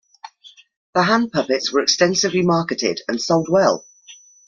The 0.95 1.03
hand 1.03 1.31
puppets 1.31 1.71
were 1.71 1.81
extensively 1.83 2.41
marketed 2.41 3.01
and 3.07 3.21
sold 3.21 3.49
well. 3.51 3.85